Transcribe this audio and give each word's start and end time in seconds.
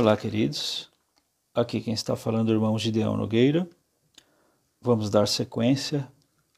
Olá, 0.00 0.16
queridos. 0.16 0.88
Aqui 1.54 1.78
quem 1.78 1.92
está 1.92 2.16
falando 2.16 2.48
é 2.48 2.54
o 2.54 2.56
irmão 2.56 2.78
Gideão 2.78 3.18
Nogueira. 3.18 3.68
Vamos 4.80 5.10
dar 5.10 5.28
sequência 5.28 6.10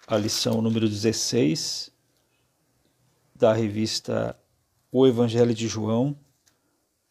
à 0.06 0.16
lição 0.16 0.62
número 0.62 0.88
16 0.88 1.90
da 3.34 3.52
revista 3.52 4.38
O 4.92 5.08
Evangelho 5.08 5.52
de 5.52 5.66
João, 5.66 6.16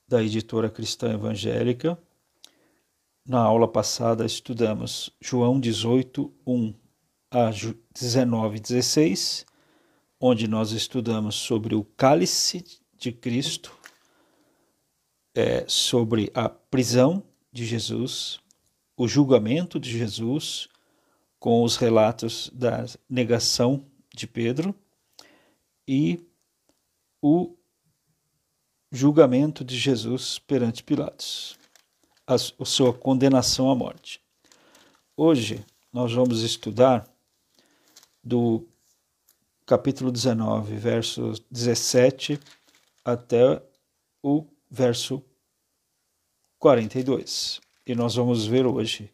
da 0.08 0.24
editora 0.24 0.70
Cristã 0.70 1.12
Evangélica. 1.12 2.00
Na 3.28 3.42
aula 3.42 3.68
passada 3.68 4.26
estudamos 4.26 5.14
João 5.20 5.60
18, 5.60 6.34
1 6.48 6.74
a 7.30 7.50
19, 7.94 8.58
16, 8.58 9.46
onde 10.18 10.48
nós 10.48 10.72
estudamos 10.72 11.36
sobre 11.36 11.76
o 11.76 11.84
cálice 11.84 12.64
de 12.98 13.12
Cristo, 13.12 13.81
é, 15.34 15.66
sobre 15.68 16.32
a 16.34 16.50
prisão 16.50 17.24
de 17.52 17.66
Jesus, 17.66 18.40
o 18.96 19.08
julgamento 19.08 19.80
de 19.80 19.90
Jesus, 19.90 20.68
com 21.40 21.64
os 21.64 21.76
relatos 21.76 22.52
da 22.54 22.86
negação 23.10 23.86
de 24.14 24.28
Pedro 24.28 24.76
e 25.88 26.24
o 27.22 27.56
julgamento 28.92 29.64
de 29.64 29.78
Jesus 29.78 30.38
perante 30.38 30.84
Pilatos, 30.84 31.58
a, 32.28 32.38
sua 32.38 32.94
condenação 32.94 33.72
à 33.72 33.76
morte. 33.76 34.22
Hoje 35.16 35.66
nós 35.92 36.14
vamos 36.14 36.42
estudar 36.44 37.08
do 38.24 38.68
capítulo 39.66 40.12
19, 40.12 40.76
versos 40.76 41.40
17 41.50 42.40
até 43.04 43.64
o 44.22 44.46
verso 44.72 45.22
42. 46.58 47.60
E 47.86 47.94
nós 47.94 48.16
vamos 48.16 48.48
ver 48.48 48.66
hoje 48.66 49.12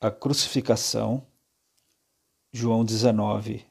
a 0.00 0.10
crucificação, 0.10 1.26
João 2.50 2.82
19, 2.82 3.66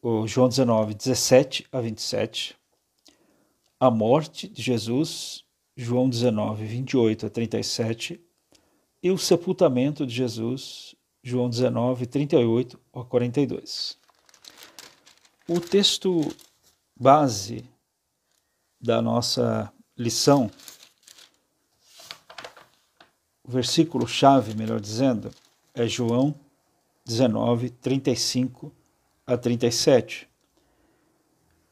o, 0.00 0.26
João 0.26 0.48
19, 0.48 0.94
17 0.94 1.66
a 1.70 1.80
27, 1.80 2.56
a 3.78 3.90
morte 3.90 4.48
de 4.48 4.62
Jesus, 4.62 5.44
João 5.76 6.08
19, 6.08 6.64
28 6.64 7.26
a 7.26 7.30
37, 7.30 8.18
e 9.02 9.10
o 9.10 9.18
sepultamento 9.18 10.06
de 10.06 10.14
Jesus, 10.14 10.96
João 11.22 11.50
19, 11.50 12.06
38 12.06 12.80
a 12.94 13.04
42. 13.04 13.98
O 15.46 15.60
texto 15.60 16.20
base 16.98 17.68
da 18.80 19.00
nossa 19.00 19.72
lição 19.96 20.50
o 23.46 23.50
versículo 23.50 24.08
chave, 24.08 24.56
melhor 24.56 24.80
dizendo, 24.80 25.30
é 25.72 25.86
João 25.86 26.34
19, 27.04 27.70
35 27.70 28.72
a 29.24 29.36
37, 29.36 30.28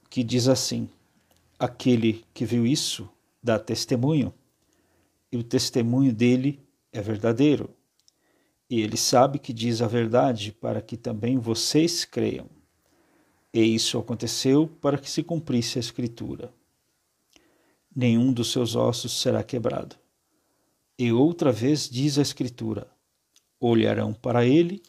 que 0.09 0.23
diz 0.23 0.47
assim: 0.47 0.89
Aquele 1.59 2.25
que 2.33 2.45
viu 2.45 2.65
isso 2.65 3.09
dá 3.43 3.59
testemunho, 3.59 4.33
e 5.33 5.37
o 5.37 5.43
testemunho 5.43 6.13
dele 6.13 6.61
é 6.93 7.01
verdadeiro. 7.01 7.69
E 8.71 8.81
ele 8.81 8.97
sabe 8.97 9.41
que 9.41 9.53
diz 9.53 9.83
a 9.83 9.89
verdade 9.89 10.53
para 10.53 10.81
que 10.81 10.97
também 10.97 11.39
vocês 11.39 12.05
creiam. 12.05 12.47
E 13.53 13.61
isso 13.63 13.99
aconteceu 13.99 14.69
para 14.81 14.97
que 14.97 15.11
se 15.11 15.25
cumprisse 15.25 15.79
a 15.79 15.81
Escritura. 15.81 16.53
Nenhum 17.95 18.33
dos 18.33 18.51
seus 18.51 18.75
ossos 18.75 19.21
será 19.21 19.43
quebrado. 19.43 19.97
E 20.99 21.13
outra 21.13 21.53
vez 21.53 21.89
diz 21.89 22.19
a 22.19 22.23
Escritura: 22.23 22.91
olharão 23.61 24.13
para 24.13 24.45
ele 24.45 24.83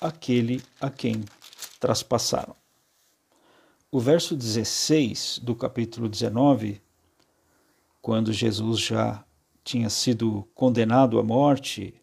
aquele 0.00 0.62
a 0.80 0.90
quem 0.90 1.24
traspassaram. 1.78 2.56
O 3.90 4.00
verso 4.00 4.36
16 4.36 5.40
do 5.42 5.54
capítulo 5.54 6.08
19, 6.08 6.82
quando 8.02 8.32
Jesus 8.32 8.80
já 8.80 9.24
tinha 9.62 9.88
sido 9.88 10.46
condenado 10.54 11.18
à 11.18 11.22
morte, 11.22 11.94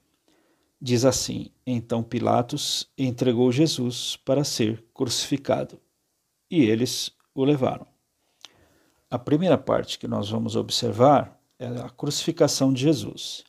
diz 0.82 1.06
assim: 1.06 1.50
Então 1.66 2.04
Pilatos 2.04 2.90
entregou 2.98 3.52
Jesus 3.52 4.16
para 4.18 4.44
ser 4.44 4.84
crucificado, 4.94 5.80
e 6.50 6.62
eles 6.64 7.12
o 7.34 7.44
levaram. 7.44 7.93
A 9.14 9.20
primeira 9.20 9.60
parte 9.60 10.00
que 10.00 10.08
nós 10.08 10.32
vamos 10.32 10.56
observar 10.56 11.40
é 11.60 11.68
a 11.68 11.88
crucificação 11.88 12.74
de 12.74 12.82
Jesus. 12.82 13.44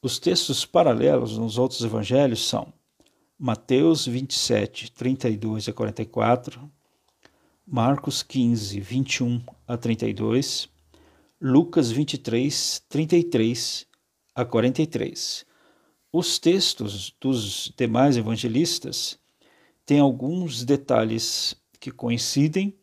Os 0.00 0.18
textos 0.18 0.64
paralelos 0.64 1.36
nos 1.36 1.58
outros 1.58 1.84
evangelhos 1.84 2.48
são 2.48 2.72
Mateus 3.38 4.06
27, 4.06 4.90
32 4.92 5.68
a 5.68 5.74
44, 5.74 6.72
Marcos 7.66 8.22
15, 8.22 8.80
21 8.80 9.42
a 9.66 9.76
32, 9.76 10.70
Lucas 11.38 11.90
23, 11.90 12.82
33 12.88 13.86
a 14.34 14.42
43. 14.42 15.44
Os 16.10 16.38
textos 16.38 17.14
dos 17.20 17.70
demais 17.76 18.16
evangelistas 18.16 19.18
têm 19.84 20.00
alguns 20.00 20.64
detalhes 20.64 21.54
que 21.78 21.90
coincidem 21.90 22.74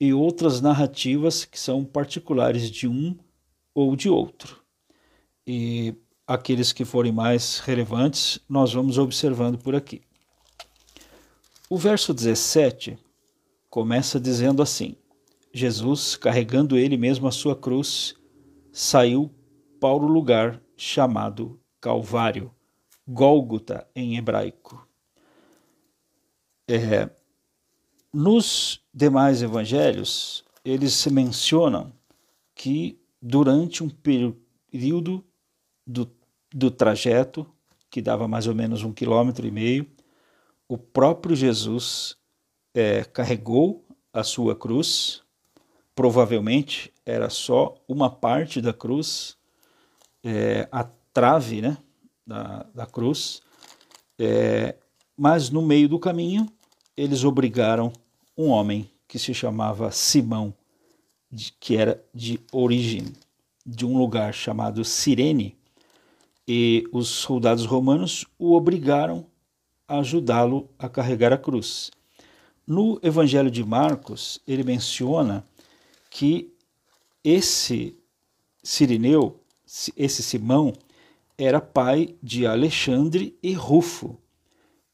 e 0.00 0.14
outras 0.14 0.60
narrativas 0.62 1.44
que 1.44 1.60
são 1.60 1.84
particulares 1.84 2.70
de 2.70 2.88
um 2.88 3.16
ou 3.74 3.94
de 3.94 4.08
outro. 4.08 4.62
E 5.46 5.94
aqueles 6.26 6.72
que 6.72 6.84
forem 6.84 7.12
mais 7.12 7.58
relevantes, 7.58 8.40
nós 8.48 8.72
vamos 8.72 8.96
observando 8.96 9.58
por 9.58 9.74
aqui. 9.74 10.00
O 11.68 11.76
verso 11.76 12.14
17 12.14 12.98
começa 13.68 14.18
dizendo 14.18 14.62
assim: 14.62 14.96
Jesus, 15.52 16.16
carregando 16.16 16.78
ele 16.78 16.96
mesmo 16.96 17.28
a 17.28 17.32
sua 17.32 17.54
cruz, 17.54 18.14
saiu 18.72 19.30
para 19.78 19.94
o 19.94 20.06
lugar 20.06 20.62
chamado 20.76 21.60
Calvário, 21.80 22.50
Gólgota 23.06 23.86
em 23.94 24.16
hebraico. 24.16 24.86
É, 26.68 27.10
nos 28.12 28.82
demais 28.92 29.42
evangelhos, 29.42 30.44
eles 30.64 31.06
mencionam 31.06 31.92
que 32.54 33.00
durante 33.20 33.82
um 33.82 33.88
período 33.88 35.24
do, 35.86 36.10
do 36.52 36.70
trajeto, 36.70 37.46
que 37.88 38.02
dava 38.02 38.28
mais 38.28 38.46
ou 38.46 38.54
menos 38.54 38.82
um 38.82 38.92
quilômetro 38.92 39.46
e 39.46 39.50
meio, 39.50 39.86
o 40.68 40.78
próprio 40.78 41.34
Jesus 41.34 42.16
é, 42.74 43.04
carregou 43.04 43.84
a 44.12 44.22
sua 44.22 44.54
cruz, 44.54 45.22
provavelmente 45.94 46.92
era 47.04 47.28
só 47.28 47.74
uma 47.88 48.10
parte 48.10 48.60
da 48.60 48.72
cruz, 48.72 49.36
é, 50.22 50.68
a 50.70 50.84
trave 51.12 51.60
né, 51.60 51.78
da, 52.26 52.66
da 52.74 52.86
cruz, 52.86 53.42
é, 54.18 54.76
mas 55.16 55.50
no 55.50 55.62
meio 55.62 55.88
do 55.88 55.98
caminho 55.98 56.46
eles 56.96 57.24
obrigaram 57.24 57.92
um 58.36 58.48
homem 58.48 58.90
que 59.06 59.18
se 59.18 59.34
chamava 59.34 59.90
Simão 59.90 60.54
que 61.60 61.76
era 61.76 62.02
de 62.14 62.40
origem 62.52 63.12
de 63.64 63.86
um 63.86 63.96
lugar 63.96 64.34
chamado 64.34 64.84
Cirene, 64.84 65.56
e 66.46 66.84
os 66.90 67.08
soldados 67.08 67.64
romanos 67.64 68.26
o 68.38 68.54
obrigaram 68.54 69.26
a 69.86 69.98
ajudá-lo 69.98 70.68
a 70.78 70.88
carregar 70.88 71.32
a 71.32 71.38
cruz. 71.38 71.90
No 72.66 72.98
Evangelho 73.02 73.50
de 73.50 73.64
Marcos, 73.64 74.40
ele 74.46 74.64
menciona 74.64 75.44
que 76.10 76.52
esse 77.22 77.96
Sirineu, 78.62 79.40
esse 79.96 80.22
Simão, 80.22 80.72
era 81.38 81.60
pai 81.60 82.16
de 82.22 82.46
Alexandre 82.46 83.36
e 83.42 83.52
Rufo, 83.52 84.18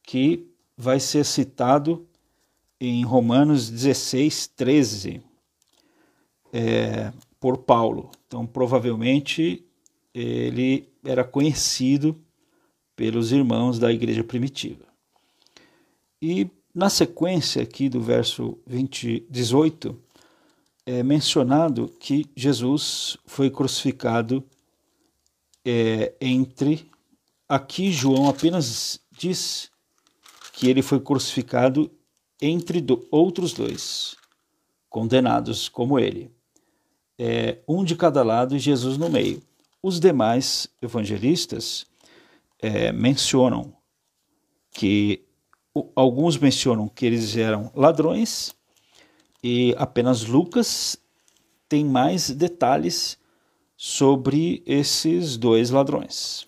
que 0.03 0.47
vai 0.77 1.01
ser 1.01 1.25
citado 1.25 2.07
em 2.81 3.05
Romanos 3.05 3.71
16, 3.71 4.49
13 4.49 5.23
é, 6.53 7.13
por 7.41 7.59
Paulo. 7.59 8.11
Então, 8.27 8.47
provavelmente, 8.47 9.65
ele 10.15 10.89
era 11.05 11.25
conhecido 11.25 12.21
pelos 12.95 13.33
irmãos 13.33 13.79
da 13.79 13.93
igreja 13.93 14.25
primitiva. 14.25 14.85
E 16.21 16.51
na 16.75 16.91
sequência 16.91 17.63
aqui 17.63 17.89
do 17.89 18.01
verso 18.01 18.59
20, 18.67 19.27
18, 19.31 19.99
é 20.85 21.03
mencionado 21.03 21.89
que 21.99 22.27
Jesus 22.37 23.17
foi 23.27 23.51
crucificado 23.51 24.45
é, 25.65 26.15
entre. 26.21 26.91
Aqui 27.49 27.91
João 27.91 28.29
apenas 28.29 29.01
diz 29.11 29.71
que 30.57 30.69
ele 30.69 30.83
foi 30.83 31.01
crucificado 31.01 31.91
entre 32.41 32.81
do, 32.81 33.07
outros 33.11 33.53
dois, 33.53 34.17
condenados 34.89 35.69
como 35.69 35.99
ele. 35.99 36.31
é, 37.19 37.59
um 37.67 37.85
de 37.85 37.97
cada 37.97 38.23
lado 38.23 38.55
e 38.55 38.59
Jesus 38.59 38.97
no 38.99 39.09
meio. 39.09 39.43
Os 39.83 40.01
demais 40.01 40.69
evangelistas 40.83 41.87
é, 42.59 42.93
mencionam 42.93 43.73
que 44.73 45.25
alguns 45.95 46.37
mencionam 46.37 46.89
que 46.89 47.07
eles 47.07 47.37
eram 47.37 47.71
ladrões 47.75 48.55
e 49.43 49.75
apenas 49.79 50.25
Lucas 50.25 50.99
tem 51.69 51.85
mais 51.85 52.31
detalhes 52.31 53.19
sobre 53.77 54.63
esses 54.67 55.37
dois 55.37 55.71
ladrões. 55.71 56.47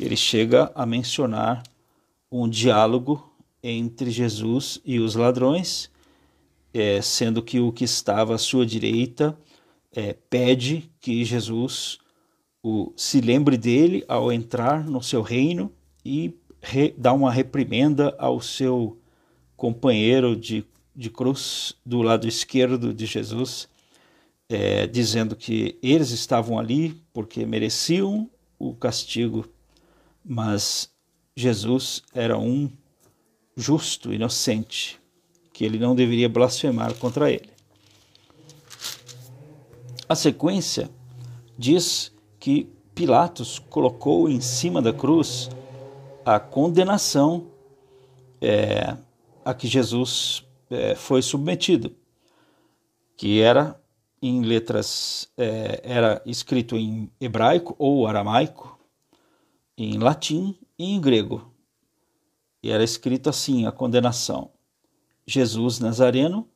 Ele 0.00 0.16
chega 0.16 0.70
a 0.74 0.84
mencionar 0.84 1.62
um 2.30 2.48
diálogo 2.48 3.25
entre 3.68 4.10
Jesus 4.10 4.80
e 4.84 5.00
os 5.00 5.16
ladrões, 5.16 5.90
é, 6.72 7.02
sendo 7.02 7.42
que 7.42 7.58
o 7.58 7.72
que 7.72 7.84
estava 7.84 8.34
à 8.34 8.38
sua 8.38 8.64
direita 8.64 9.36
é, 9.92 10.12
pede 10.12 10.90
que 11.00 11.24
Jesus 11.24 11.98
o, 12.62 12.92
se 12.96 13.20
lembre 13.20 13.56
dele 13.56 14.04
ao 14.06 14.32
entrar 14.32 14.84
no 14.84 15.02
seu 15.02 15.20
reino 15.20 15.72
e 16.04 16.32
re, 16.62 16.94
dá 16.96 17.12
uma 17.12 17.32
reprimenda 17.32 18.14
ao 18.18 18.40
seu 18.40 19.00
companheiro 19.56 20.36
de, 20.36 20.64
de 20.94 21.10
cruz 21.10 21.74
do 21.84 22.02
lado 22.02 22.28
esquerdo 22.28 22.94
de 22.94 23.06
Jesus, 23.06 23.68
é, 24.48 24.86
dizendo 24.86 25.34
que 25.34 25.76
eles 25.82 26.10
estavam 26.10 26.58
ali 26.58 27.02
porque 27.12 27.44
mereciam 27.44 28.30
o 28.58 28.74
castigo, 28.74 29.48
mas 30.24 30.90
Jesus 31.34 32.02
era 32.14 32.38
um 32.38 32.70
justo, 33.56 34.12
inocente, 34.12 35.00
que 35.52 35.64
ele 35.64 35.78
não 35.78 35.94
deveria 35.94 36.28
blasfemar 36.28 36.94
contra 36.94 37.30
ele. 37.30 37.48
A 40.08 40.14
sequência 40.14 40.90
diz 41.58 42.12
que 42.38 42.68
Pilatos 42.94 43.58
colocou 43.58 44.28
em 44.28 44.40
cima 44.40 44.80
da 44.80 44.92
cruz 44.92 45.50
a 46.24 46.38
condenação 46.38 47.46
é, 48.40 48.96
a 49.44 49.54
que 49.54 49.66
Jesus 49.66 50.44
é, 50.70 50.94
foi 50.94 51.22
submetido, 51.22 51.94
que 53.16 53.40
era 53.40 53.80
em 54.20 54.42
letras, 54.42 55.28
é, 55.36 55.80
era 55.84 56.22
escrito 56.26 56.76
em 56.76 57.10
hebraico 57.20 57.74
ou 57.78 58.06
aramaico, 58.06 58.78
em 59.76 59.98
latim 59.98 60.56
e 60.78 60.94
em 60.94 61.00
grego. 61.00 61.52
E 62.62 62.70
era 62.70 62.82
escrito 62.82 63.28
assim 63.28 63.66
a 63.66 63.72
condenação: 63.72 64.50
Jesus 65.26 65.78
Nazareno, 65.78 66.48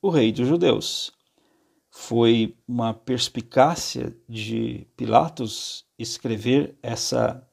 o 0.00 0.10
Rei 0.10 0.32
dos 0.32 0.46
Judeus. 0.46 1.12
Foi 1.90 2.56
uma 2.66 2.92
perspicácia 2.92 4.16
de 4.28 4.86
Pilatos 4.96 5.84
escrever 5.96 6.76
essa 6.82 7.46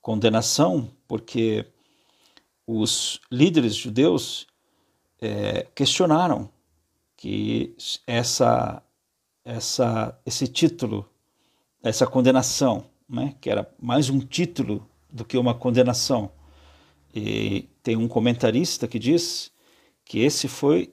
condenação, 0.00 0.90
porque 1.08 1.66
os 2.66 3.20
líderes 3.30 3.74
judeus 3.74 4.46
é, 5.20 5.66
questionaram 5.74 6.50
que 7.16 7.74
essa, 8.06 8.82
essa, 9.44 10.20
esse 10.26 10.48
título, 10.48 11.08
essa 11.82 12.06
condenação, 12.06 12.90
né, 13.08 13.36
que 13.40 13.48
era 13.48 13.72
mais 13.80 14.10
um 14.10 14.18
título 14.18 14.86
do 15.08 15.24
que 15.24 15.38
uma 15.38 15.54
condenação. 15.54 16.30
E 17.14 17.68
tem 17.82 17.96
um 17.96 18.08
comentarista 18.08 18.88
que 18.88 18.98
diz 18.98 19.52
que 20.04 20.20
esse 20.20 20.48
foi, 20.48 20.92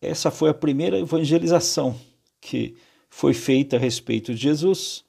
essa 0.00 0.30
foi 0.30 0.50
a 0.50 0.54
primeira 0.54 0.98
evangelização 0.98 1.98
que 2.40 2.76
foi 3.08 3.32
feita 3.34 3.76
a 3.76 3.78
respeito 3.78 4.34
de 4.34 4.40
Jesus, 4.40 5.04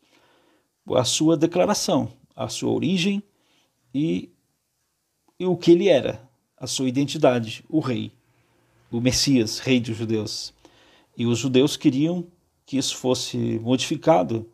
a 0.95 1.03
sua 1.03 1.35
declaração, 1.35 2.11
a 2.35 2.47
sua 2.47 2.71
origem 2.71 3.23
e, 3.93 4.29
e 5.39 5.45
o 5.45 5.57
que 5.57 5.71
ele 5.71 5.87
era, 5.87 6.29
a 6.57 6.67
sua 6.67 6.87
identidade, 6.87 7.63
o 7.69 7.79
rei, 7.79 8.11
o 8.91 9.01
Messias, 9.01 9.59
rei 9.59 9.79
dos 9.79 9.97
judeus. 9.97 10.53
E 11.17 11.25
os 11.25 11.39
judeus 11.39 11.75
queriam 11.75 12.27
que 12.65 12.77
isso 12.77 12.97
fosse 12.97 13.37
modificado 13.59 14.49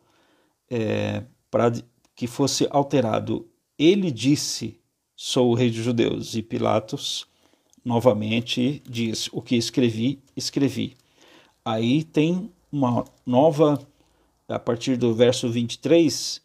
é, 0.70 1.24
para 1.50 1.72
que 2.14 2.26
fosse 2.26 2.66
alterado 2.70 3.50
ele 3.80 4.10
disse: 4.10 4.78
Sou 5.22 5.50
o 5.50 5.54
rei 5.54 5.68
dos 5.68 5.84
judeus. 5.84 6.34
E 6.34 6.40
Pilatos 6.40 7.26
novamente 7.84 8.82
diz: 8.88 9.28
O 9.34 9.42
que 9.42 9.54
escrevi, 9.54 10.18
escrevi. 10.34 10.96
Aí 11.62 12.04
tem 12.04 12.50
uma 12.72 13.04
nova, 13.26 13.86
a 14.48 14.58
partir 14.58 14.96
do 14.96 15.12
verso 15.14 15.46
23, 15.50 16.40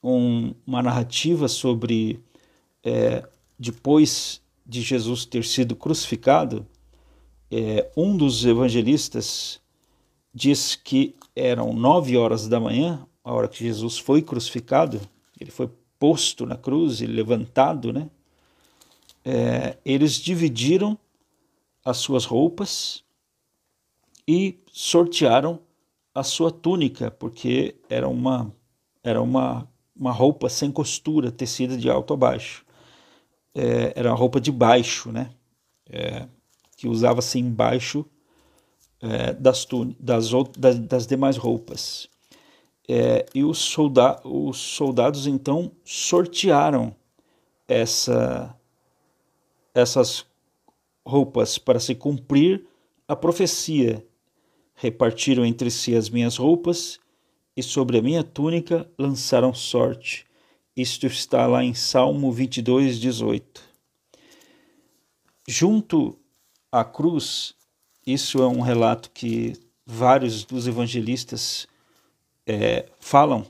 um, 0.00 0.54
uma 0.64 0.80
narrativa 0.80 1.48
sobre 1.48 2.22
é, 2.84 3.28
depois 3.58 4.40
de 4.64 4.80
Jesus 4.80 5.24
ter 5.24 5.44
sido 5.44 5.74
crucificado. 5.74 6.64
É, 7.50 7.90
um 7.96 8.16
dos 8.16 8.44
evangelistas 8.44 9.60
diz 10.32 10.76
que 10.76 11.16
eram 11.34 11.72
nove 11.72 12.16
horas 12.16 12.46
da 12.46 12.60
manhã, 12.60 13.04
a 13.24 13.34
hora 13.34 13.48
que 13.48 13.58
Jesus 13.58 13.98
foi 13.98 14.22
crucificado. 14.22 15.00
Ele 15.40 15.50
foi 15.50 15.68
posto 15.98 16.46
na 16.46 16.56
cruz 16.56 17.00
e 17.00 17.06
levantado, 17.06 17.92
né? 17.92 18.08
É, 19.24 19.76
eles 19.84 20.14
dividiram 20.14 20.96
as 21.84 21.98
suas 21.98 22.24
roupas 22.24 23.04
e 24.26 24.58
sortearam 24.72 25.60
a 26.14 26.22
sua 26.22 26.50
túnica, 26.50 27.10
porque 27.10 27.76
era 27.88 28.08
uma, 28.08 28.52
era 29.02 29.20
uma, 29.22 29.68
uma 29.96 30.12
roupa 30.12 30.48
sem 30.48 30.70
costura, 30.70 31.30
tecida 31.30 31.76
de 31.76 31.90
alto 31.90 32.14
a 32.14 32.16
baixo. 32.16 32.64
É, 33.54 33.92
era 33.96 34.10
uma 34.10 34.16
roupa 34.16 34.40
de 34.40 34.52
baixo, 34.52 35.10
né? 35.10 35.30
É, 35.90 36.26
que 36.76 36.86
usava-se 36.86 37.38
embaixo 37.38 38.04
é, 39.00 39.32
das, 39.32 39.66
das, 39.98 40.30
das, 40.56 40.78
das 40.78 41.06
demais 41.06 41.36
roupas. 41.36 42.08
É, 42.88 43.26
e 43.34 43.44
os, 43.44 43.58
solda 43.58 44.18
os 44.24 44.56
soldados 44.56 45.26
então 45.26 45.70
sortearam 45.84 46.96
essa, 47.66 48.56
essas 49.74 50.24
roupas 51.06 51.58
para 51.58 51.78
se 51.78 51.94
cumprir 51.94 52.66
a 53.06 53.14
profecia. 53.14 54.06
Repartiram 54.74 55.44
entre 55.44 55.70
si 55.70 55.94
as 55.94 56.08
minhas 56.08 56.36
roupas 56.36 56.98
e 57.56 57.62
sobre 57.62 57.98
a 57.98 58.02
minha 58.02 58.24
túnica 58.24 58.90
lançaram 58.98 59.52
sorte. 59.52 60.24
Isto 60.76 61.06
está 61.06 61.46
lá 61.46 61.64
em 61.64 61.74
Salmo 61.74 62.30
22, 62.30 63.00
18. 63.00 63.60
Junto 65.46 66.16
à 66.70 66.84
cruz, 66.84 67.54
isso 68.06 68.40
é 68.40 68.46
um 68.46 68.60
relato 68.60 69.10
que 69.10 69.54
vários 69.84 70.44
dos 70.44 70.68
evangelistas 70.68 71.66
é, 72.48 72.88
falam 72.98 73.46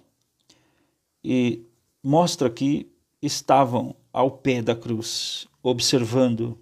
e 1.22 1.64
mostra 2.02 2.50
que 2.50 2.90
estavam 3.22 3.94
ao 4.12 4.30
pé 4.30 4.60
da 4.60 4.74
cruz, 4.74 5.46
observando 5.62 6.58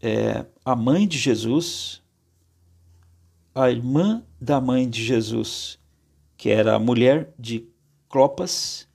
é, 0.00 0.46
a 0.64 0.76
mãe 0.76 1.08
de 1.08 1.18
Jesus, 1.18 2.00
a 3.52 3.68
irmã 3.68 4.22
da 4.40 4.60
mãe 4.60 4.88
de 4.88 5.02
Jesus, 5.04 5.78
que 6.36 6.50
era 6.50 6.76
a 6.76 6.78
mulher 6.78 7.34
de 7.36 7.66
Clopas, 8.08 8.88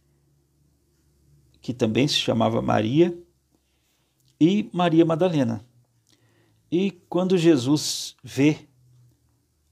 que 1.62 1.74
também 1.74 2.08
se 2.08 2.15
chamava 2.15 2.62
Maria, 2.62 3.17
e 4.39 4.69
Maria 4.72 5.05
Madalena. 5.05 5.65
E 6.72 6.91
quando 7.10 7.38
Jesus 7.38 8.15
vê 8.24 8.69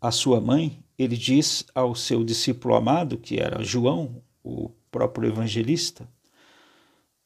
a 0.01 0.11
sua 0.11 0.41
mãe, 0.41 0.83
ele 0.97 1.15
diz 1.15 1.65
ao 1.75 1.93
seu 1.93 2.23
discípulo 2.23 2.75
amado, 2.75 3.17
que 3.17 3.39
era 3.39 3.63
João, 3.63 4.21
o 4.43 4.69
próprio 4.89 5.29
evangelista, 5.29 6.09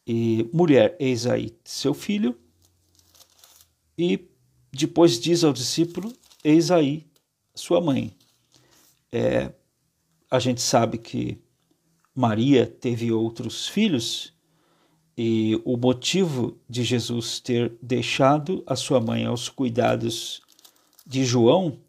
e 0.06 0.50
mulher, 0.52 0.96
eis 1.00 1.26
aí 1.26 1.56
seu 1.64 1.94
filho, 1.94 2.38
e 3.98 4.28
depois 4.72 5.20
diz 5.20 5.44
ao 5.44 5.54
discípulo, 5.54 6.12
eis 6.44 6.72
aí 6.72 7.06
sua 7.54 7.80
mãe. 7.80 8.16
É, 9.12 9.54
a 10.30 10.40
gente 10.40 10.62
sabe 10.62 10.98
que 10.98 11.38
Maria 12.14 12.66
teve 12.66 13.12
outros 13.12 13.68
filhos, 13.68 14.34
e 15.18 15.62
o 15.64 15.78
motivo 15.78 16.60
de 16.68 16.84
Jesus 16.84 17.40
ter 17.40 17.78
deixado 17.82 18.64
a 18.66 18.76
sua 18.76 19.00
mãe 19.00 19.26
aos 19.26 19.50
cuidados 19.50 20.42
de 21.06 21.24
João 21.24 21.80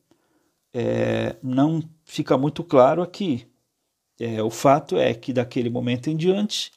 é, 0.73 1.37
não 1.43 1.83
fica 2.05 2.37
muito 2.37 2.65
claro 2.65 3.03
aqui. 3.03 3.47
É, 4.19 4.43
o 4.43 4.51
fato 4.51 4.97
é 4.97 5.13
que 5.15 5.33
daquele 5.33 5.69
momento 5.69 6.09
em 6.09 6.17
diante 6.17 6.73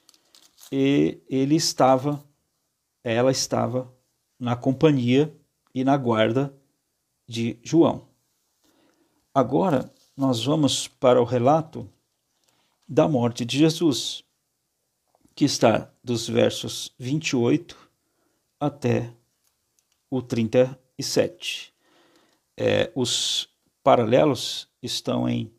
ele 0.71 1.55
estava, 1.55 2.23
ela 3.03 3.31
estava 3.31 3.93
na 4.39 4.55
companhia 4.55 5.33
e 5.73 5.83
na 5.83 5.95
guarda 5.95 6.53
de 7.27 7.57
João. 7.63 8.07
Agora 9.33 9.91
nós 10.17 10.43
vamos 10.43 10.87
para 10.87 11.21
o 11.21 11.25
relato 11.25 11.89
da 12.87 13.07
morte 13.07 13.43
de 13.43 13.57
Jesus, 13.57 14.23
que 15.35 15.45
está 15.45 15.91
dos 16.03 16.27
versos 16.27 16.93
28 16.97 17.77
até 18.59 19.11
o 20.09 20.21
37. 20.21 21.73
É, 22.57 22.91
os 22.95 23.49
paralelos 23.85 24.67
estão 24.81 25.29
em 25.29 25.53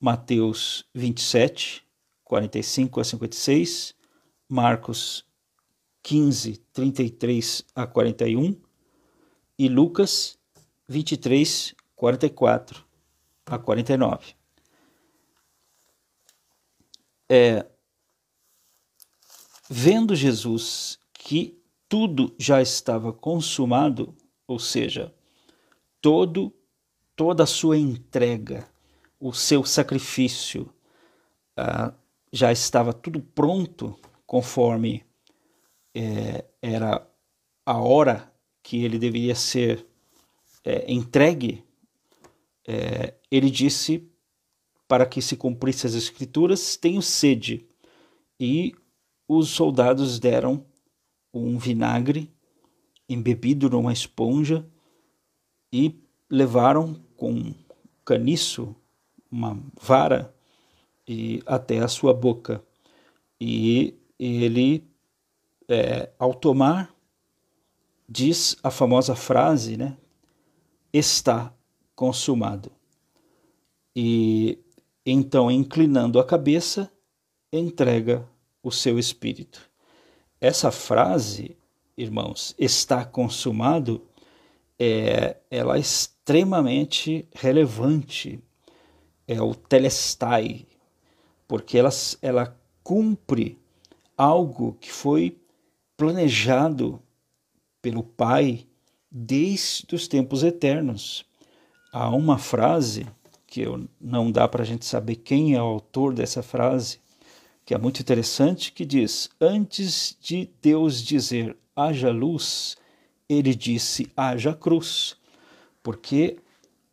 Mateus 0.00 0.84
27, 0.92 1.86
45 2.24 2.98
a 2.98 3.04
56, 3.04 3.94
Marcos 4.48 5.24
15, 6.02 6.56
33 6.72 7.64
a 7.72 7.86
41 7.86 8.60
e 9.56 9.68
Lucas 9.68 10.36
23, 10.88 11.76
44 11.94 12.84
a 13.46 13.56
49. 13.56 14.34
É, 17.30 17.64
vendo 19.70 20.16
Jesus 20.16 20.98
que 21.12 21.56
tudo 21.88 22.34
já 22.36 22.60
estava 22.60 23.12
consumado, 23.12 24.12
ou 24.44 24.58
seja, 24.58 25.14
todo 26.00 26.52
toda 27.16 27.44
a 27.44 27.46
sua 27.46 27.76
entrega, 27.76 28.66
o 29.20 29.32
seu 29.32 29.64
sacrifício, 29.64 30.72
uh, 31.58 31.94
já 32.32 32.50
estava 32.50 32.92
tudo 32.92 33.20
pronto 33.20 33.98
conforme 34.26 35.04
é, 35.94 36.44
era 36.60 37.08
a 37.64 37.78
hora 37.78 38.32
que 38.62 38.84
ele 38.84 38.98
deveria 38.98 39.34
ser 39.34 39.86
é, 40.64 40.90
entregue, 40.92 41.62
é, 42.66 43.14
ele 43.30 43.50
disse 43.50 44.10
para 44.88 45.06
que 45.06 45.22
se 45.22 45.36
cumprisse 45.36 45.86
as 45.86 45.94
escrituras: 45.94 46.76
tenho 46.76 47.00
sede. 47.00 47.68
E 48.40 48.74
os 49.28 49.50
soldados 49.50 50.18
deram 50.18 50.66
um 51.32 51.58
vinagre 51.58 52.32
embebido 53.08 53.70
numa 53.70 53.92
esponja 53.92 54.66
e 55.72 56.03
levaram 56.34 56.96
com 57.16 57.54
caniço, 58.04 58.74
uma 59.30 59.56
vara, 59.80 60.34
e 61.06 61.40
até 61.46 61.78
a 61.78 61.86
sua 61.86 62.12
boca. 62.12 62.60
E 63.40 63.94
ele, 64.18 64.84
é, 65.68 66.10
ao 66.18 66.34
tomar, 66.34 66.92
diz 68.08 68.56
a 68.64 68.70
famosa 68.70 69.14
frase, 69.14 69.76
né? 69.76 69.96
Está 70.92 71.54
consumado. 71.94 72.72
E 73.94 74.58
então, 75.06 75.50
inclinando 75.50 76.18
a 76.18 76.24
cabeça, 76.24 76.90
entrega 77.52 78.28
o 78.60 78.72
seu 78.72 78.98
espírito. 78.98 79.70
Essa 80.40 80.72
frase, 80.72 81.56
irmãos, 81.96 82.56
está 82.58 83.04
consumado, 83.04 84.04
é, 84.78 85.36
ela 85.50 85.76
é 85.76 85.80
extremamente 85.80 87.28
relevante. 87.34 88.40
É 89.26 89.40
o 89.40 89.54
telestai, 89.54 90.66
porque 91.48 91.78
ela, 91.78 91.90
ela 92.20 92.56
cumpre 92.82 93.58
algo 94.16 94.76
que 94.80 94.92
foi 94.92 95.38
planejado 95.96 97.00
pelo 97.80 98.02
Pai 98.02 98.66
desde 99.10 99.94
os 99.94 100.08
tempos 100.08 100.42
eternos. 100.42 101.24
Há 101.92 102.10
uma 102.10 102.38
frase 102.38 103.06
que 103.46 103.60
eu, 103.60 103.88
não 104.00 104.32
dá 104.32 104.48
para 104.48 104.62
a 104.62 104.66
gente 104.66 104.84
saber 104.84 105.16
quem 105.16 105.54
é 105.54 105.62
o 105.62 105.66
autor 105.66 106.12
dessa 106.12 106.42
frase, 106.42 106.98
que 107.64 107.72
é 107.72 107.78
muito 107.78 108.00
interessante, 108.00 108.72
que 108.72 108.84
diz: 108.84 109.30
Antes 109.40 110.16
de 110.20 110.50
Deus 110.60 111.00
dizer 111.00 111.56
haja 111.76 112.10
luz, 112.10 112.76
ele 113.28 113.54
disse 113.54 114.10
haja 114.16 114.54
cruz, 114.54 115.16
porque 115.82 116.38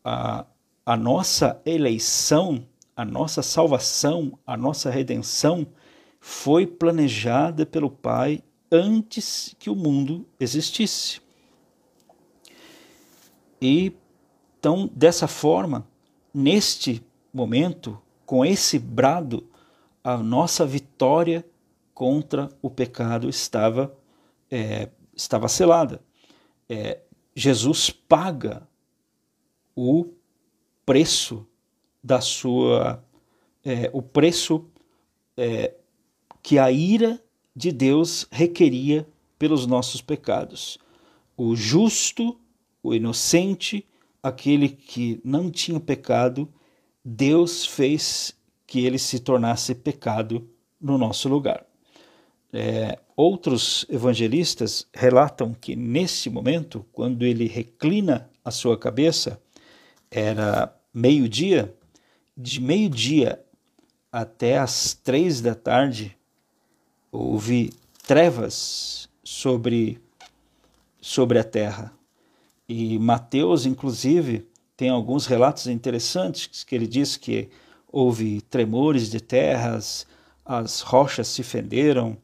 a, 0.04 0.46
a 0.86 0.98
nossa 0.98 1.62
eleição, 1.66 2.66
a 2.96 3.06
nossa 3.06 3.42
salvação, 3.42 4.38
a 4.46 4.56
nossa 4.56 4.90
redenção 4.90 5.68
foi 6.20 6.68
planejada 6.68 7.66
pelo 7.66 7.90
Pai 7.90 8.44
antes 8.72 9.56
que 9.60 9.70
o 9.70 9.76
mundo 9.76 10.26
existisse. 10.40 11.22
E 13.62 13.94
então, 14.62 14.88
dessa 14.94 15.28
forma, 15.28 15.88
neste 16.32 17.04
momento, 17.34 18.00
com 18.28 18.46
esse 18.46 18.78
brado, 18.78 19.44
a 20.04 20.18
nossa 20.18 20.68
vitória 20.68 21.44
contra 21.96 22.48
o 22.62 22.70
pecado 22.70 23.28
estava, 23.28 23.92
é, 24.52 24.90
estava 25.16 25.48
selada. 25.48 26.00
É, 26.74 27.02
Jesus 27.36 27.90
paga 27.90 28.66
o 29.76 30.06
preço 30.86 31.46
da 32.02 32.22
sua, 32.22 33.04
é, 33.62 33.90
o 33.92 34.02
preço 34.02 34.66
é, 35.36 35.76
que 36.42 36.58
a 36.58 36.72
ira 36.72 37.22
de 37.54 37.74
Deus 37.74 38.26
requeria 38.32 39.06
pelos 39.38 39.68
nossos 39.68 40.00
pecados. 40.02 40.78
O 41.36 41.58
justo, 41.58 42.40
o 42.82 42.94
inocente, 42.94 43.86
aquele 44.24 44.70
que 44.70 45.20
não 45.26 45.52
tinha 45.52 45.78
pecado, 45.78 46.48
Deus 47.04 47.66
fez 47.66 48.34
que 48.66 48.86
ele 48.86 48.98
se 48.98 49.20
tornasse 49.20 49.76
pecado 49.76 50.50
no 50.80 50.98
nosso 50.98 51.28
lugar. 51.28 51.66
É, 52.54 53.00
outros 53.16 53.86
evangelistas 53.90 54.86
relatam 54.94 55.54
que 55.54 55.76
nesse 55.76 56.30
momento, 56.30 56.86
quando 56.92 57.24
ele 57.24 57.48
reclina 57.48 58.30
a 58.44 58.52
sua 58.52 58.78
cabeça, 58.78 59.42
era 60.10 60.76
meio-dia, 60.94 61.74
de 62.36 62.60
meio-dia 62.60 63.42
até 64.12 64.58
as 64.58 64.94
três 64.94 65.40
da 65.40 65.56
tarde, 65.56 66.18
houve 67.12 67.72
trevas 68.06 69.10
sobre, 69.24 70.02
sobre 71.00 71.40
a 71.40 71.44
terra. 71.44 71.94
E 72.68 73.00
Mateus, 73.00 73.66
inclusive, 73.66 74.46
tem 74.76 74.90
alguns 74.90 75.26
relatos 75.26 75.68
interessantes 75.68 76.64
que 76.64 76.76
ele 76.76 76.88
diz 76.88 77.16
que 77.16 77.50
houve 77.92 78.42
tremores 78.42 79.10
de 79.10 79.22
terras, 79.22 80.08
as 80.44 80.82
rochas 80.82 81.28
se 81.28 81.44
fenderam, 81.44 82.18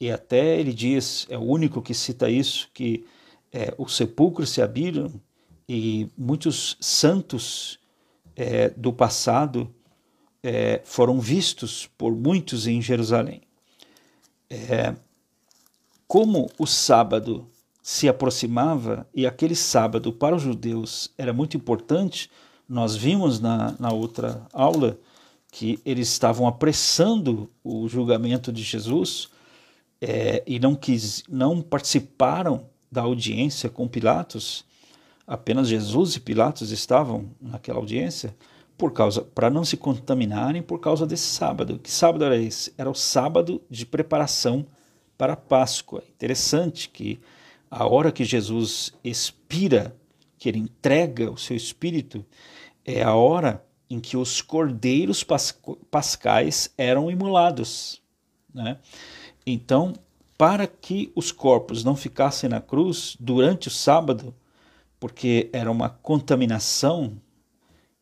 e 0.00 0.10
até 0.10 0.58
ele 0.58 0.72
diz, 0.72 1.26
é 1.28 1.36
o 1.36 1.42
único 1.42 1.82
que 1.82 1.92
cita 1.92 2.30
isso, 2.30 2.70
que 2.72 3.04
é, 3.52 3.74
os 3.76 3.94
sepulcros 3.94 4.48
se 4.48 4.62
abriram 4.62 5.12
e 5.68 6.08
muitos 6.16 6.76
santos 6.80 7.78
é, 8.34 8.70
do 8.70 8.92
passado 8.92 9.72
é, 10.42 10.80
foram 10.84 11.20
vistos 11.20 11.88
por 11.98 12.14
muitos 12.14 12.66
em 12.66 12.80
Jerusalém. 12.80 13.42
É, 14.48 14.94
como 16.08 16.50
o 16.58 16.66
sábado 16.66 17.46
se 17.82 18.08
aproximava 18.08 19.06
e 19.14 19.26
aquele 19.26 19.54
sábado 19.54 20.12
para 20.12 20.34
os 20.34 20.42
judeus 20.42 21.12
era 21.18 21.32
muito 21.32 21.56
importante. 21.56 22.30
Nós 22.68 22.96
vimos 22.96 23.38
na, 23.38 23.74
na 23.78 23.92
outra 23.92 24.46
aula 24.52 24.98
que 25.52 25.78
eles 25.84 26.08
estavam 26.08 26.46
apressando 26.46 27.50
o 27.62 27.86
julgamento 27.88 28.52
de 28.52 28.62
Jesus 28.62 29.28
é, 30.00 30.42
e 30.46 30.58
não, 30.58 30.74
quis, 30.74 31.22
não 31.28 31.60
participaram 31.60 32.66
da 32.90 33.02
audiência 33.02 33.68
com 33.68 33.86
Pilatos. 33.86 34.64
Apenas 35.26 35.68
Jesus 35.68 36.16
e 36.16 36.20
Pilatos 36.20 36.70
estavam 36.70 37.30
naquela 37.40 37.78
audiência 37.78 38.34
por 38.76 38.92
causa 38.92 39.20
para 39.20 39.50
não 39.50 39.64
se 39.64 39.76
contaminarem 39.76 40.62
por 40.62 40.80
causa 40.80 41.06
desse 41.06 41.26
sábado. 41.26 41.78
Que 41.78 41.90
sábado 41.90 42.24
era 42.24 42.36
esse? 42.36 42.72
Era 42.78 42.90
o 42.90 42.94
sábado 42.94 43.60
de 43.68 43.84
preparação 43.84 44.66
para 45.18 45.34
a 45.34 45.36
Páscoa. 45.36 46.02
Interessante 46.08 46.88
que 46.88 47.20
a 47.70 47.86
hora 47.86 48.10
que 48.10 48.24
Jesus 48.24 48.92
expira, 49.04 49.94
que 50.38 50.48
ele 50.48 50.58
entrega 50.58 51.30
o 51.30 51.36
seu 51.36 51.54
espírito, 51.54 52.24
é 52.84 53.02
a 53.02 53.14
hora 53.14 53.62
em 53.88 54.00
que 54.00 54.16
os 54.16 54.40
cordeiros 54.40 55.24
pascais 55.90 56.72
eram 56.78 57.10
imolados. 57.10 58.00
Né? 58.52 58.78
Então, 59.46 59.92
para 60.36 60.66
que 60.66 61.12
os 61.14 61.30
corpos 61.32 61.84
não 61.84 61.96
ficassem 61.96 62.48
na 62.48 62.60
cruz 62.60 63.16
durante 63.18 63.68
o 63.68 63.70
sábado, 63.70 64.34
porque 64.98 65.48
era 65.52 65.70
uma 65.70 65.88
contaminação, 65.88 67.20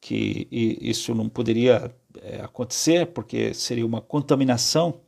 que 0.00 0.46
isso 0.50 1.14
não 1.14 1.28
poderia 1.28 1.94
é, 2.22 2.40
acontecer, 2.40 3.06
porque 3.08 3.52
seria 3.52 3.86
uma 3.86 4.00
contaminação 4.00 5.00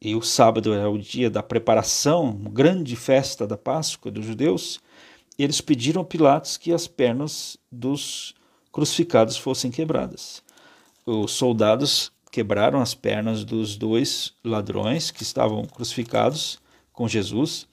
e 0.00 0.14
o 0.14 0.22
sábado 0.22 0.72
é 0.72 0.86
o 0.86 0.96
dia 0.96 1.28
da 1.28 1.42
preparação, 1.42 2.32
grande 2.32 2.94
festa 2.94 3.46
da 3.46 3.58
Páscoa 3.58 4.12
dos 4.12 4.24
judeus, 4.24 4.80
eles 5.36 5.60
pediram 5.60 6.02
a 6.02 6.04
Pilatos 6.04 6.56
que 6.56 6.72
as 6.72 6.86
pernas 6.86 7.58
dos 7.70 8.32
crucificados 8.70 9.36
fossem 9.36 9.72
quebradas. 9.72 10.42
Os 11.04 11.32
soldados 11.32 12.12
quebraram 12.38 12.80
as 12.80 12.94
pernas 12.94 13.42
dos 13.42 13.76
dois 13.76 14.32
ladrões 14.44 15.10
que 15.10 15.24
estavam 15.24 15.64
crucificados 15.64 16.60
com 16.92 17.08
Jesus, 17.08 17.66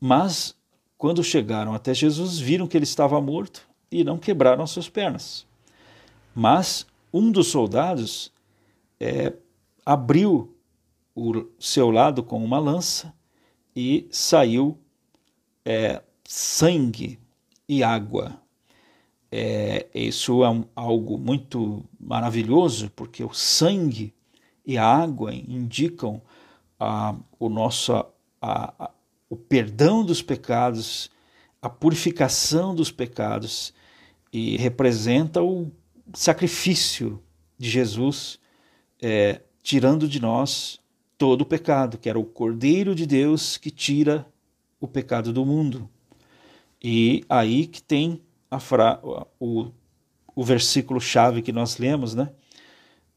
mas 0.00 0.54
quando 0.96 1.24
chegaram 1.24 1.74
até 1.74 1.92
Jesus, 1.92 2.38
viram 2.38 2.68
que 2.68 2.76
ele 2.76 2.84
estava 2.84 3.20
morto 3.20 3.66
e 3.90 4.04
não 4.04 4.16
quebraram 4.16 4.64
suas 4.64 4.88
pernas. 4.88 5.44
Mas 6.32 6.86
um 7.12 7.32
dos 7.32 7.48
soldados 7.48 8.32
é, 9.00 9.32
abriu 9.84 10.56
o 11.12 11.44
seu 11.58 11.90
lado 11.90 12.22
com 12.22 12.44
uma 12.44 12.60
lança 12.60 13.12
e 13.74 14.06
saiu 14.08 14.78
é, 15.64 16.00
sangue 16.24 17.18
e 17.68 17.82
água. 17.82 18.40
É, 19.30 19.86
isso 19.94 20.44
é 20.44 20.50
um, 20.50 20.64
algo 20.74 21.18
muito 21.18 21.84
maravilhoso, 21.98 22.90
porque 22.94 23.24
o 23.24 23.32
sangue 23.32 24.14
e 24.64 24.78
a 24.78 24.84
água 24.84 25.34
indicam 25.34 26.22
a, 26.78 27.14
o 27.38 27.48
nosso 27.48 27.92
a, 27.92 28.06
a, 28.40 28.90
o 29.28 29.36
perdão 29.36 30.04
dos 30.04 30.22
pecados, 30.22 31.10
a 31.60 31.68
purificação 31.68 32.74
dos 32.74 32.90
pecados 32.90 33.74
e 34.32 34.56
representa 34.56 35.42
o 35.42 35.70
sacrifício 36.14 37.22
de 37.58 37.68
Jesus 37.68 38.38
é, 39.00 39.40
tirando 39.62 40.08
de 40.08 40.20
nós 40.20 40.80
todo 41.18 41.42
o 41.42 41.46
pecado, 41.46 41.98
que 41.98 42.08
era 42.08 42.18
o 42.18 42.24
Cordeiro 42.24 42.94
de 42.94 43.06
Deus 43.06 43.56
que 43.56 43.70
tira 43.70 44.26
o 44.80 44.86
pecado 44.86 45.32
do 45.32 45.44
mundo. 45.44 45.88
E 46.82 47.24
aí 47.28 47.66
que 47.66 47.82
tem 47.82 48.20
fra 48.60 49.00
o, 49.40 49.70
o 50.34 50.44
versículo 50.44 51.00
chave 51.00 51.42
que 51.42 51.52
nós 51.52 51.78
lemos, 51.78 52.14
né? 52.14 52.30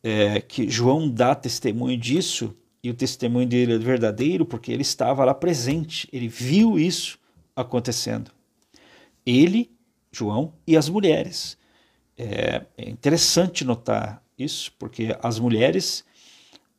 É, 0.02 0.40
que 0.40 0.70
João 0.70 1.10
dá 1.10 1.36
testemunho 1.36 1.98
disso 1.98 2.56
e 2.82 2.90
o 2.90 2.94
testemunho 2.94 3.46
dele 3.46 3.74
é 3.74 3.78
verdadeiro 3.78 4.46
porque 4.46 4.72
ele 4.72 4.82
estava 4.82 5.26
lá 5.26 5.34
presente, 5.34 6.08
ele 6.14 6.30
viu 6.30 6.80
isso 6.80 7.20
acontecendo. 7.54 8.32
Ele, 9.26 9.70
João 10.12 10.54
e 10.66 10.78
as 10.78 10.88
mulheres. 10.88 11.58
É, 12.18 12.66
é 12.78 12.90
interessante 12.90 13.66
notar 13.66 14.24
isso 14.38 14.72
porque 14.80 15.16
as 15.22 15.38
mulheres 15.38 16.06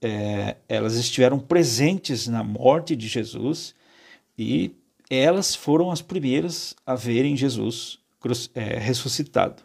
é, 0.00 0.57
elas 0.69 0.95
estiveram 0.95 1.38
presentes 1.38 2.26
na 2.26 2.42
morte 2.42 2.97
de 2.97 3.07
Jesus 3.07 3.75
e 4.38 4.75
elas 5.11 5.54
foram 5.54 5.90
as 5.90 6.00
primeiras 6.00 6.75
a 6.87 6.95
verem 6.95 7.37
Jesus 7.37 8.00
é, 8.54 8.78
ressuscitado. 8.78 9.62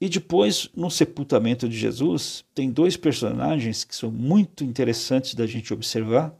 E 0.00 0.08
depois, 0.08 0.70
no 0.74 0.90
sepultamento 0.90 1.68
de 1.68 1.76
Jesus, 1.76 2.44
tem 2.54 2.70
dois 2.70 2.96
personagens 2.96 3.84
que 3.84 3.94
são 3.94 4.10
muito 4.10 4.64
interessantes 4.64 5.34
da 5.34 5.46
gente 5.46 5.74
observar, 5.74 6.34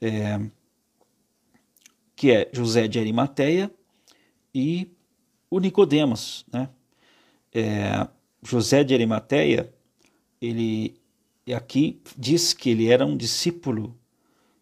é, 0.00 0.40
que 2.14 2.30
é 2.30 2.50
José 2.52 2.86
de 2.86 2.98
Arimateia 2.98 3.70
e 4.54 4.90
o 5.50 5.58
Nicodemos, 5.58 6.44
né? 6.52 6.68
É, 7.54 8.06
José 8.42 8.84
de 8.84 8.92
Arimateia, 8.92 9.72
ele 10.40 10.94
aqui 11.56 12.00
diz 12.16 12.52
que 12.52 12.68
ele 12.68 12.88
era 12.88 13.06
um 13.06 13.16
discípulo 13.16 13.98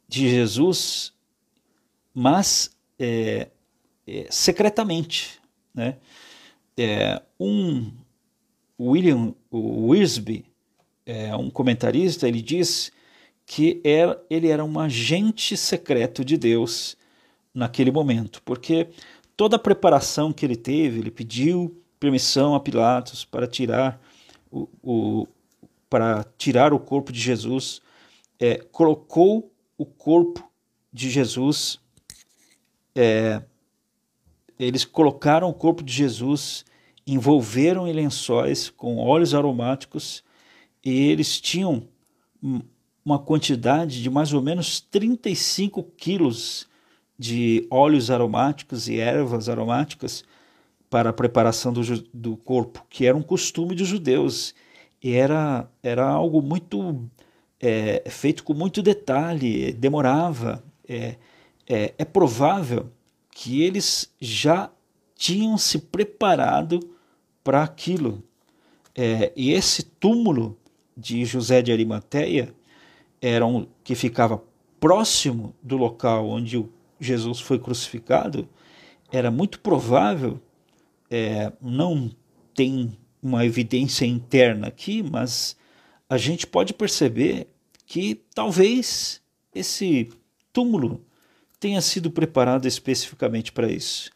de 0.09 0.31
Jesus 0.31 1.13
mas 2.19 2.75
é, 2.99 3.51
é, 4.07 4.27
secretamente. 4.31 5.39
Né? 5.77 5.97
É, 6.77 7.23
um 7.39 7.93
William 8.81 9.35
Wisby, 9.53 10.47
é, 11.05 11.37
um 11.37 11.51
comentarista, 11.51 12.27
ele 12.27 12.43
diz 12.43 12.91
que 13.45 13.81
era, 13.85 14.21
ele 14.29 14.49
era 14.49 14.65
um 14.65 14.81
agente 14.81 15.57
secreto 15.57 16.25
de 16.25 16.37
Deus 16.37 16.97
naquele 17.55 17.93
momento, 17.93 18.43
porque 18.43 18.89
toda 19.37 19.57
a 19.57 19.59
preparação 19.59 20.33
que 20.33 20.45
ele 20.45 20.57
teve, 20.57 20.99
ele 20.99 21.11
pediu 21.11 21.81
permissão 22.01 22.55
a 22.55 22.61
Pilatos 22.61 23.25
para 23.25 23.47
tirar 23.47 24.01
o, 24.51 24.69
o 24.83 25.29
para 25.89 26.25
tirar 26.37 26.73
o 26.73 26.81
corpo 26.81 27.13
de 27.13 27.21
Jesus, 27.21 27.81
é, 28.41 28.57
colocou 28.57 29.53
o 29.79 29.87
corpo 29.87 30.51
de 30.93 31.09
Jesus 31.09 31.79
é, 32.93 33.41
eles 34.59 34.85
colocaram 34.85 35.49
o 35.49 35.55
corpo 35.55 35.83
de 35.83 35.93
Jesus, 35.93 36.65
envolveram 37.07 37.87
em 37.87 37.93
lençóis 37.93 38.71
com 38.71 38.99
óleos 38.99 39.35
aromáticos 39.35 40.25
e 40.85 41.09
eles 41.09 41.41
tinham 41.41 41.87
uma 43.05 43.19
quantidade 43.19 44.03
de 44.03 44.11
mais 44.11 44.33
ou 44.33 44.43
menos 44.43 44.81
35 44.81 45.83
quilos 45.97 46.67
de 47.19 47.67
óleos 47.71 48.11
aromáticos 48.11 48.89
e 48.89 48.99
ervas 48.99 49.49
aromáticas 49.49 50.25
para 50.91 51.11
a 51.11 51.13
preparação 51.13 51.73
do, 51.73 51.83
do 52.13 52.37
corpo, 52.37 52.85
que 52.89 53.07
era 53.07 53.17
um 53.17 53.23
costume 53.23 53.75
dos 53.75 53.89
judeus. 53.89 54.55
E 55.03 55.15
era, 55.15 55.69
era 55.83 56.07
algo 56.09 56.41
muito 56.43 57.09
é, 57.61 58.03
feito 58.09 58.45
com 58.45 58.55
muito 58.55 58.83
detalhe, 58.83 59.73
demorava. 59.73 60.63
É, 60.89 61.17
é, 61.69 61.95
é 61.99 62.05
provável 62.05 62.91
que 63.39 63.61
eles 63.61 64.11
já 64.19 64.71
tinham 65.15 65.59
se 65.59 65.79
preparado 65.79 66.81
para 67.45 67.63
aquilo. 67.63 68.25
É, 68.95 69.31
e 69.37 69.53
esse 69.53 69.83
túmulo 69.83 70.59
de 70.97 71.23
José 71.27 71.61
de 71.61 71.71
Arimateia 71.71 72.55
era 73.21 73.45
um 73.45 73.67
que 73.85 73.95
ficava 73.95 74.43
próximo 74.81 75.55
do 75.63 75.77
local 75.77 76.27
onde 76.31 76.65
Jesus 76.99 77.39
foi 77.39 77.59
crucificado. 77.59 78.49
Era 79.13 79.31
muito 79.31 79.61
provável, 79.61 80.41
é, 81.11 81.53
não 81.61 82.11
tem 82.55 82.97
uma 83.23 83.45
evidência 83.45 84.07
interna 84.07 84.69
aqui, 84.69 85.03
mas 85.03 85.59
a 86.09 86.17
gente 86.17 86.47
pode 86.47 86.73
perceber 86.73 87.49
que 87.85 88.15
talvez 88.35 89.21
esse 89.55 90.09
túmulo 90.55 91.06
tenha 91.67 91.81
sido 91.81 92.13
preparado 92.13 92.69
especificamente 92.69 93.51
para 93.51 93.67
isso. 93.69 94.13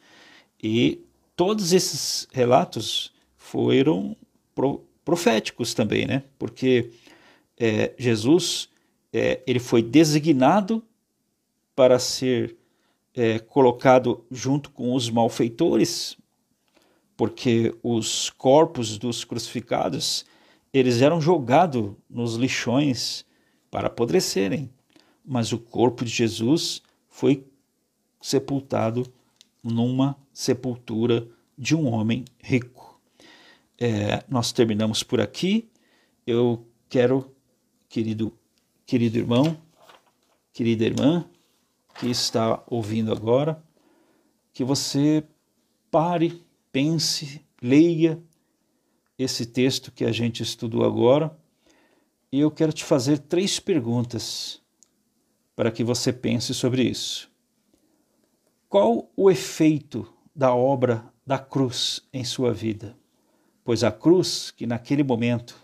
E 0.62 1.04
todos 1.34 1.72
esses 1.72 2.28
relatos 2.30 3.12
foram 3.36 4.16
pro, 4.54 4.84
proféticos 5.04 5.74
também, 5.74 6.06
né? 6.06 6.22
Porque 6.38 6.92
é, 7.58 7.92
Jesus 7.98 8.68
é, 9.12 9.42
ele 9.48 9.58
foi 9.58 9.82
designado 9.82 10.80
para 11.74 11.98
ser 11.98 12.56
é, 13.16 13.40
colocado 13.40 14.24
junto 14.30 14.70
com 14.70 14.94
os 14.94 15.10
malfeitores, 15.10 16.16
porque 17.16 17.74
os 17.82 18.30
corpos 18.30 18.96
dos 18.96 19.24
crucificados 19.24 20.24
eles 20.72 21.02
eram 21.02 21.20
jogados 21.20 21.94
nos 22.08 22.36
lixões 22.36 23.26
para 23.72 23.88
apodrecerem, 23.88 24.70
mas 25.24 25.52
o 25.52 25.58
corpo 25.58 26.04
de 26.04 26.12
Jesus 26.12 26.80
foi 27.20 27.46
sepultado 28.18 29.06
numa 29.62 30.16
sepultura 30.32 31.28
de 31.56 31.76
um 31.76 31.86
homem 31.92 32.24
rico. 32.42 32.98
É, 33.78 34.24
nós 34.26 34.52
terminamos 34.52 35.02
por 35.02 35.20
aqui. 35.20 35.68
Eu 36.26 36.66
quero, 36.88 37.30
querido, 37.90 38.32
querido 38.86 39.18
irmão, 39.18 39.54
querida 40.50 40.86
irmã, 40.86 41.26
que 41.98 42.06
está 42.06 42.64
ouvindo 42.66 43.12
agora, 43.12 43.62
que 44.50 44.64
você 44.64 45.22
pare, 45.90 46.42
pense, 46.72 47.44
leia 47.60 48.18
esse 49.18 49.44
texto 49.44 49.92
que 49.92 50.06
a 50.06 50.12
gente 50.12 50.42
estudou 50.42 50.86
agora. 50.86 51.38
E 52.32 52.40
eu 52.40 52.50
quero 52.50 52.72
te 52.72 52.82
fazer 52.82 53.18
três 53.18 53.60
perguntas 53.60 54.59
para 55.60 55.70
que 55.70 55.84
você 55.84 56.10
pense 56.10 56.54
sobre 56.54 56.84
isso. 56.84 57.30
Qual 58.66 59.10
o 59.14 59.30
efeito 59.30 60.10
da 60.34 60.54
obra 60.54 61.04
da 61.26 61.38
cruz 61.38 62.00
em 62.14 62.24
sua 62.24 62.50
vida? 62.50 62.96
Pois 63.62 63.84
a 63.84 63.92
cruz, 63.92 64.50
que 64.50 64.66
naquele 64.66 65.02
momento 65.02 65.54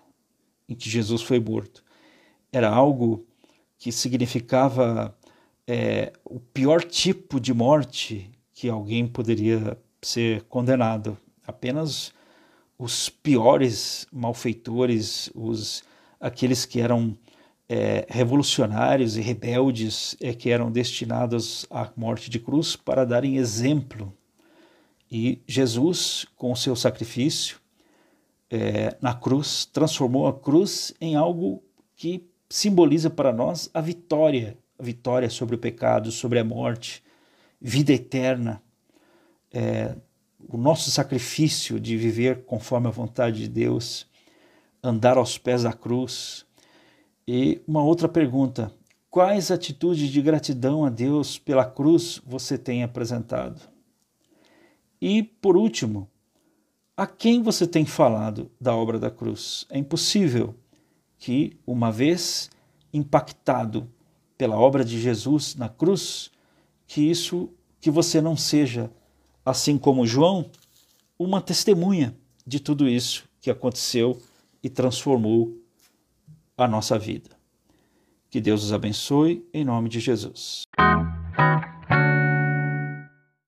em 0.69 0.75
que 0.75 0.91
Jesus 0.91 1.23
foi 1.23 1.41
morto, 1.41 1.83
era 2.53 2.69
algo 2.69 3.27
que 3.79 3.91
significava 3.91 5.17
é, 5.67 6.13
o 6.27 6.39
pior 6.39 6.85
tipo 6.85 7.41
de 7.41 7.55
morte 7.55 8.31
que 8.53 8.69
alguém 8.69 9.09
poderia 9.09 9.79
ser 10.03 10.43
condenado. 10.43 11.17
Apenas 11.43 12.13
os 12.79 13.09
piores 13.09 14.07
malfeitores, 14.13 15.31
os 15.35 15.83
aqueles 16.21 16.67
que 16.67 16.83
eram 16.83 17.17
é, 17.69 18.07
revolucionários 18.09 19.17
e 19.17 19.21
rebeldes 19.21 20.17
é, 20.21 20.33
que 20.33 20.51
eram 20.51 20.71
destinados 20.71 21.67
à 21.71 21.91
morte 21.97 22.31
de 22.31 22.39
cruz 22.39 22.77
para 22.77 23.05
darem 23.05 23.37
exemplo. 23.37 24.13
E 25.11 25.43
Jesus, 25.47 26.27
com 26.37 26.53
o 26.53 26.57
seu 26.57 26.77
sacrifício, 26.77 27.59
é, 28.51 28.97
na 29.01 29.15
cruz, 29.15 29.65
transformou 29.67 30.27
a 30.27 30.39
cruz 30.39 30.95
em 31.01 31.17
algo 31.17 31.63
que 31.97 32.29
simboliza 32.49 33.11
para 33.11 33.33
nós 33.33 33.69
a 33.75 33.81
vitória, 33.81 34.57
a 34.79 34.83
vitória 34.83 35.29
sobre 35.29 35.57
o 35.57 35.59
pecado, 35.59 36.13
sobre 36.13 36.39
a 36.39 36.45
morte, 36.45 37.03
vida 37.61 37.93
eterna, 37.93 38.63
é, 39.53 39.97
o 40.49 40.57
nosso 40.57 40.91
sacrifício 40.91 41.81
de 41.81 41.97
viver 41.97 42.45
conforme 42.45 42.87
a 42.87 42.91
vontade 42.91 43.41
de 43.41 43.49
Deus, 43.49 44.07
andar 44.83 45.17
aos 45.17 45.39
pés 45.39 45.65
da 45.65 45.73
cruz. 45.73 46.46
E 47.27 47.61
uma 47.67 47.83
outra 47.83 48.09
pergunta: 48.09 48.73
quais 49.11 49.51
atitudes 49.51 50.09
de 50.11 50.23
gratidão 50.23 50.85
a 50.85 50.91
Deus 50.91 51.39
pela 51.39 51.65
cruz 51.65 52.21
você 52.25 52.57
tem 52.57 52.83
apresentado? 52.83 53.61
E, 55.01 55.23
por 55.23 55.57
último, 55.57 56.09
a 56.97 57.07
quem 57.07 57.43
você 57.43 57.67
tem 57.67 57.85
falado 57.85 58.51
da 58.61 58.75
obra 58.75 58.99
da 58.99 59.11
cruz? 59.11 59.67
É 59.69 59.79
impossível 59.79 60.55
que, 61.19 61.59
uma 61.67 61.91
vez 61.91 62.51
impactado 62.93 63.91
pela 64.39 64.59
obra 64.59 64.85
de 64.85 65.01
Jesus 65.01 65.55
na 65.55 65.69
cruz, 65.69 66.31
que 66.87 67.01
isso 67.01 67.51
que 67.81 67.91
você 67.91 68.21
não 68.21 68.37
seja, 68.37 68.91
assim 69.45 69.77
como 69.77 70.07
João, 70.07 70.51
uma 71.19 71.41
testemunha 71.41 72.17
de 72.47 72.61
tudo 72.61 72.89
isso 72.89 73.25
que 73.41 73.51
aconteceu 73.51 74.19
e 74.63 74.69
transformou 74.69 75.57
a 76.65 76.69
nossa 76.69 76.99
vida. 76.99 77.31
Que 78.31 78.41
Deus 78.41 78.65
os 78.65 78.73
abençoe 78.73 79.47
em 79.53 79.65
nome 79.65 79.89
de 79.89 80.01
Jesus. 80.01 80.65